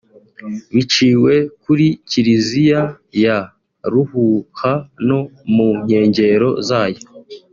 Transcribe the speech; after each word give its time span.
biciwe 0.73 1.33
kuri 1.63 1.87
Kiliziya 2.09 2.81
ya 3.23 3.37
Ruhuha 3.91 4.73
no 5.07 5.19
mu 5.53 5.69
nkengero 5.81 6.49
zayo 6.67 7.01